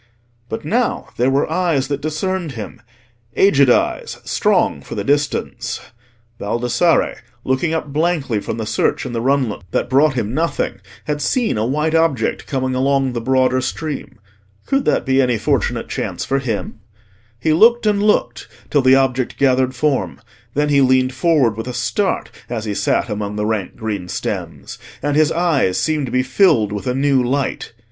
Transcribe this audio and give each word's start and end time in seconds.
But 0.49 0.65
now 0.65 1.09
there 1.17 1.29
were 1.29 1.47
eyes 1.47 1.87
that 1.87 2.01
discerned 2.01 2.53
him—aged 2.53 3.69
eyes, 3.69 4.17
strong 4.23 4.81
for 4.81 4.95
the 4.95 5.03
distance. 5.03 5.79
Baldassarre, 6.39 7.17
looking 7.43 7.75
up 7.75 7.93
blankly 7.93 8.39
from 8.39 8.57
the 8.57 8.65
search 8.65 9.05
in 9.05 9.13
the 9.13 9.21
runlet 9.21 9.61
that 9.69 9.91
brought 9.91 10.15
him 10.15 10.33
nothing, 10.33 10.79
had 11.05 11.21
seen 11.21 11.55
a 11.55 11.67
white 11.67 11.93
object 11.93 12.47
coming 12.47 12.73
along 12.73 13.13
the 13.13 13.21
broader 13.21 13.61
stream. 13.61 14.17
Could 14.65 14.85
that 14.85 15.05
be 15.05 15.21
any 15.21 15.37
fortunate 15.37 15.87
chance 15.87 16.25
for 16.25 16.39
him? 16.39 16.79
He 17.39 17.53
looked 17.53 17.85
and 17.85 18.01
looked 18.01 18.47
till 18.71 18.81
the 18.81 18.95
object 18.95 19.37
gathered 19.37 19.75
form: 19.75 20.19
then 20.55 20.69
he 20.69 20.81
leaned 20.81 21.13
forward 21.13 21.55
with 21.55 21.67
a 21.67 21.75
start 21.75 22.31
as 22.49 22.65
he 22.65 22.73
sat 22.73 23.07
among 23.07 23.35
the 23.35 23.45
rank 23.45 23.75
green 23.75 24.07
stems, 24.07 24.79
and 25.03 25.15
his 25.15 25.31
eyes 25.31 25.79
seemed 25.79 26.07
to 26.07 26.11
be 26.11 26.23
filled 26.23 26.71
with 26.71 26.87
a 26.87 26.95
new 26.95 27.21
light. 27.23 27.73